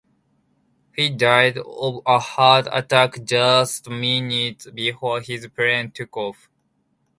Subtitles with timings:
[0.95, 6.49] He died of a heart attack just minutes before his plane took off.